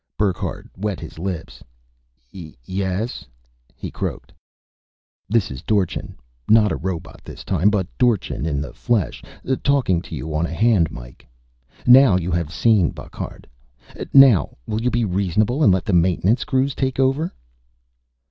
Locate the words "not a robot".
6.49-7.21